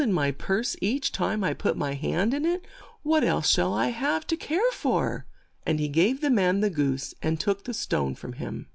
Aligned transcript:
If 0.01 0.05
I 0.05 0.07
can 0.07 0.13
find 0.13 0.17
gold 0.17 0.25
in 0.25 0.31
my 0.31 0.31
purse 0.31 0.75
each 0.81 1.11
time 1.11 1.43
I 1.43 1.53
put 1.53 1.77
my 1.77 1.93
hand 1.93 2.33
in 2.33 2.43
it, 2.43 2.65
what 3.03 3.23
else 3.23 3.47
shall 3.47 3.71
I 3.75 3.89
have 3.89 4.25
to 4.25 4.35
care 4.35 4.71
for?" 4.71 5.27
And 5.67 5.79
he 5.79 5.89
gave 5.89 6.21
the 6.21 6.31
man 6.31 6.61
the 6.61 6.71
goose, 6.71 7.13
and 7.21 7.39
took 7.39 7.65
the 7.65 7.73
stone 7.75 8.15
from 8.15 8.33
him. 8.33 8.67